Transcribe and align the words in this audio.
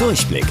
Durchblick. 0.00 0.46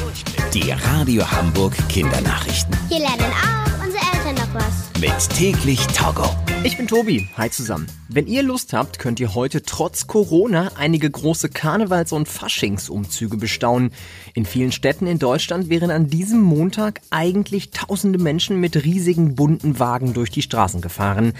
Die 0.53 0.69
Radio 0.69 1.23
Hamburg 1.29 1.75
Kindernachrichten. 1.89 2.77
Hier 2.87 2.99
lernen 2.99 3.33
auch 3.33 3.83
unsere 3.83 4.03
Eltern 4.13 4.35
noch 4.35 4.53
was. 4.53 4.88
Mit 4.99 5.29
täglich 5.29 5.87
Togo. 5.87 6.25
Ich 6.65 6.75
bin 6.75 6.85
Tobi. 6.85 7.29
Hi 7.37 7.49
zusammen. 7.49 7.87
Wenn 8.09 8.27
ihr 8.27 8.43
Lust 8.43 8.73
habt, 8.73 8.99
könnt 8.99 9.21
ihr 9.21 9.33
heute 9.33 9.61
trotz 9.61 10.07
Corona 10.07 10.71
einige 10.77 11.09
große 11.09 11.47
Karnevals- 11.47 12.11
und 12.11 12.27
Faschingsumzüge 12.27 13.37
bestaunen. 13.37 13.91
In 14.33 14.45
vielen 14.45 14.73
Städten 14.73 15.07
in 15.07 15.17
Deutschland 15.17 15.69
wären 15.69 15.89
an 15.89 16.07
diesem 16.07 16.41
Montag 16.41 16.99
eigentlich 17.11 17.71
tausende 17.71 18.19
Menschen 18.19 18.59
mit 18.59 18.83
riesigen 18.83 19.35
bunten 19.35 19.79
Wagen 19.79 20.13
durch 20.13 20.31
die 20.31 20.41
Straßen 20.41 20.81
gefahren. 20.81 21.31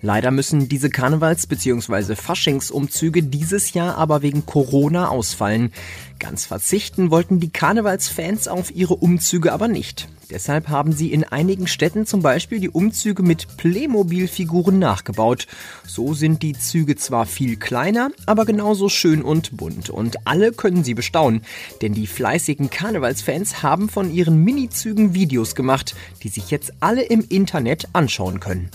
Leider 0.00 0.30
müssen 0.30 0.68
diese 0.68 0.88
Karnevals- 0.88 1.48
bzw. 1.48 2.14
Faschingsumzüge 2.14 3.24
dieses 3.24 3.72
Jahr 3.72 3.96
aber 3.96 4.22
wegen 4.22 4.46
Corona 4.46 5.08
ausfallen. 5.08 5.72
Ganz 6.20 6.44
verzichten 6.44 7.10
wollten 7.10 7.40
die 7.40 7.50
Karnevalsfans 7.50 8.46
auf 8.46 8.70
ihre 8.70 8.94
Umzüge 8.94 9.52
aber 9.52 9.66
nicht. 9.66 10.08
Deshalb 10.30 10.68
haben 10.68 10.92
sie 10.92 11.10
in 11.10 11.24
einigen 11.24 11.66
Städten 11.66 12.04
zum 12.04 12.20
Beispiel 12.20 12.60
die 12.60 12.68
Umzüge 12.68 13.07
mit 13.18 13.56
Playmobil-Figuren 13.56 14.78
nachgebaut. 14.78 15.46
So 15.86 16.14
sind 16.14 16.42
die 16.42 16.52
Züge 16.52 16.96
zwar 16.96 17.26
viel 17.26 17.56
kleiner, 17.56 18.10
aber 18.26 18.44
genauso 18.44 18.88
schön 18.88 19.22
und 19.22 19.56
bunt. 19.56 19.90
Und 19.90 20.26
alle 20.26 20.52
können 20.52 20.84
sie 20.84 20.94
bestaunen. 20.94 21.42
Denn 21.82 21.94
die 21.94 22.06
fleißigen 22.06 22.70
Karnevalsfans 22.70 23.62
haben 23.62 23.88
von 23.88 24.12
ihren 24.12 24.42
Minizügen 24.44 25.14
Videos 25.14 25.54
gemacht, 25.54 25.94
die 26.22 26.28
sich 26.28 26.50
jetzt 26.50 26.72
alle 26.80 27.02
im 27.02 27.24
Internet 27.28 27.88
anschauen 27.92 28.40
können. 28.40 28.70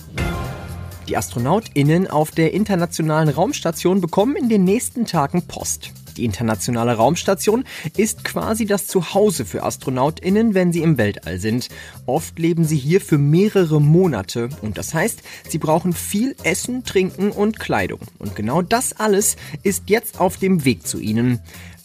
Die 1.08 1.18
AstronautInnen 1.18 2.08
auf 2.08 2.32
der 2.32 2.54
Internationalen 2.54 3.30
Raumstation 3.30 4.02
bekommen 4.02 4.36
in 4.36 4.50
den 4.50 4.64
nächsten 4.64 5.06
Tagen 5.06 5.44
Post. 5.44 5.92
Die 6.14 6.26
internationale 6.26 6.94
Raumstation 6.96 7.64
ist 7.98 8.24
quasi 8.24 8.66
das 8.66 8.88
Zuhause 8.88 9.46
für 9.46 9.64
Astronautinnen, 9.64 10.54
wenn 10.54 10.72
sie 10.72 10.82
im 10.82 10.98
Weltall 10.98 11.40
sind. 11.40 11.70
Oft 12.06 12.40
leben 12.40 12.66
sie 12.66 12.78
hier 12.78 13.02
für 13.02 13.18
mehrere 13.18 13.82
Monate 13.82 14.50
und 14.62 14.78
das 14.78 14.94
heißt, 14.94 15.22
sie 15.48 15.58
brauchen 15.58 15.94
viel 15.94 16.36
Essen, 16.44 16.84
Trinken 16.84 17.32
und 17.32 17.60
Kleidung. 17.60 18.00
Und 18.20 18.36
genau 18.36 18.62
das 18.62 18.94
alles 18.94 19.36
ist 19.64 19.84
jetzt 19.88 20.20
auf 20.20 20.38
dem 20.38 20.66
Weg 20.66 20.86
zu 20.88 21.00
ihnen. 21.00 21.40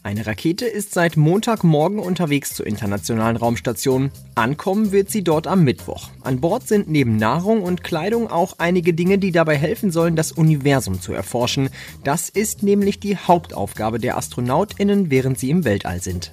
Eine 0.09 0.27
Rakete 0.27 0.65
ist 0.65 0.95
seit 0.95 1.19
Montagmorgen 1.19 1.99
unterwegs 1.99 2.55
zur 2.55 2.67
Internationalen 2.67 3.37
Raumstation. 3.37 4.11
Ankommen 4.37 4.91
wird 4.91 5.11
sie 5.11 5.23
dort 5.23 5.47
am 5.47 5.65
Mittwoch. 5.65 6.09
An 6.23 6.41
Bord 6.41 6.67
sind 6.67 6.89
neben 6.89 7.19
Nahrung 7.19 7.63
und 7.63 7.85
Kleidung 7.85 8.31
auch 8.31 8.55
einige 8.57 8.95
Dinge, 8.95 9.19
die 9.19 9.33
dabei 9.33 9.59
helfen 9.59 9.91
sollen, 9.91 10.17
das 10.17 10.33
Universum 10.33 11.03
zu 11.03 11.13
erforschen. 11.13 11.69
Das 12.05 12.31
ist 12.31 12.63
nämlich 12.63 13.01
die 13.01 13.19
Hauptaufgabe 13.19 13.99
der 13.99 14.17
Astronautinnen, 14.17 15.11
während 15.11 15.39
sie 15.39 15.51
im 15.51 15.67
Weltall 15.67 16.01
sind. 16.01 16.31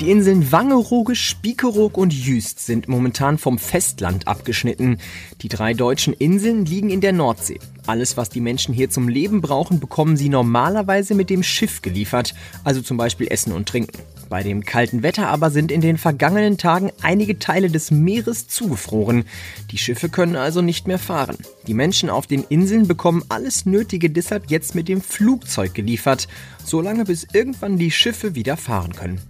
Die 0.00 0.10
Inseln 0.10 0.50
Wangerooge, 0.50 1.14
Spiekeroog 1.14 1.96
und 1.96 2.12
Jüst 2.12 2.58
sind 2.58 2.88
momentan 2.88 3.38
vom 3.38 3.58
Festland 3.58 4.26
abgeschnitten. 4.26 4.98
Die 5.42 5.48
drei 5.48 5.74
deutschen 5.74 6.12
Inseln 6.12 6.64
liegen 6.64 6.90
in 6.90 7.00
der 7.00 7.12
Nordsee. 7.12 7.60
Alles, 7.86 8.16
was 8.16 8.28
die 8.28 8.40
Menschen 8.40 8.74
hier 8.74 8.90
zum 8.90 9.08
Leben 9.08 9.40
brauchen, 9.40 9.78
bekommen 9.78 10.16
sie 10.16 10.28
normalerweise 10.28 11.14
mit 11.14 11.30
dem 11.30 11.44
Schiff 11.44 11.82
geliefert, 11.82 12.34
also 12.64 12.80
zum 12.80 12.96
Beispiel 12.96 13.28
Essen 13.28 13.52
und 13.52 13.68
Trinken. 13.68 13.98
Bei 14.28 14.42
dem 14.42 14.64
kalten 14.64 15.02
Wetter 15.02 15.28
aber 15.28 15.50
sind 15.50 15.70
in 15.70 15.82
den 15.82 15.98
vergangenen 15.98 16.58
Tagen 16.58 16.90
einige 17.02 17.38
Teile 17.38 17.70
des 17.70 17.90
Meeres 17.90 18.48
zugefroren. 18.48 19.24
Die 19.70 19.78
Schiffe 19.78 20.08
können 20.08 20.36
also 20.36 20.62
nicht 20.62 20.88
mehr 20.88 20.98
fahren. 20.98 21.36
Die 21.66 21.74
Menschen 21.74 22.08
auf 22.08 22.26
den 22.26 22.42
Inseln 22.48 22.88
bekommen 22.88 23.24
alles 23.28 23.66
Nötige 23.66 24.10
deshalb 24.10 24.50
jetzt 24.50 24.74
mit 24.74 24.88
dem 24.88 25.00
Flugzeug 25.00 25.74
geliefert, 25.74 26.28
solange 26.64 27.04
bis 27.04 27.26
irgendwann 27.32 27.76
die 27.76 27.90
Schiffe 27.90 28.34
wieder 28.34 28.56
fahren 28.56 28.94
können. 28.94 29.20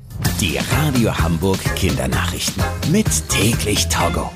Die 0.41 0.59
Radio 0.59 1.17
Hamburg 1.17 1.61
Kindernachrichten. 1.77 2.63
Mit 2.91 3.07
täglich 3.29 3.89
Togo. 3.89 4.31